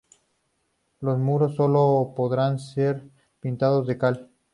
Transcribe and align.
Los 1.01 1.19
muros 1.19 1.55
sólo 1.57 2.13
podrán 2.15 2.57
ser 2.57 3.07
pintados 3.39 3.85
a 3.87 3.91
la 3.91 3.97
cal. 3.99 4.29